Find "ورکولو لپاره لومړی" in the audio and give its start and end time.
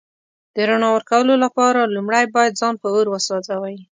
0.93-2.25